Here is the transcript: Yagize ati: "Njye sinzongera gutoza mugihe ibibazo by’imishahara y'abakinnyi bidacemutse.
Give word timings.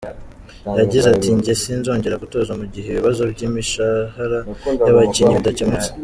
Yagize 0.79 1.05
ati: 1.13 1.27
"Njye 1.37 1.53
sinzongera 1.61 2.21
gutoza 2.23 2.51
mugihe 2.59 2.87
ibibazo 2.91 3.21
by’imishahara 3.31 4.39
y'abakinnyi 4.85 5.35
bidacemutse. 5.39 5.89